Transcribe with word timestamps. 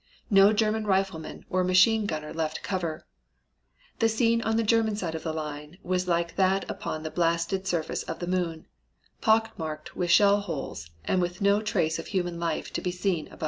No 0.31 0.51
German 0.51 0.87
rifleman 0.87 1.45
or 1.47 1.63
machine 1.63 2.07
gunner 2.07 2.33
left 2.33 2.63
cover. 2.63 3.05
The 3.99 4.09
scene 4.09 4.41
on 4.41 4.57
the 4.57 4.63
German 4.63 4.95
side 4.95 5.13
of 5.13 5.21
the 5.21 5.31
line 5.31 5.77
was 5.83 6.07
like 6.07 6.37
that 6.37 6.67
upon 6.67 7.03
the 7.03 7.11
blasted 7.11 7.67
surface 7.67 8.01
of 8.01 8.17
the 8.17 8.25
moon, 8.25 8.65
pock 9.21 9.59
marked 9.59 9.95
with 9.95 10.09
shell 10.09 10.39
holes, 10.39 10.89
and 11.05 11.21
with 11.21 11.39
no 11.39 11.61
trace 11.61 11.99
of 11.99 12.07
human 12.07 12.39
life 12.39 12.73
to 12.73 12.81
be 12.81 12.89
seen 12.89 13.27
above 13.27 13.29
ground. 13.29 13.39